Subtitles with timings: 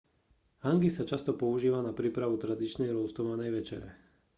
[0.65, 3.89] hangi sa často používa na prípravu tradičnej roastovanej večere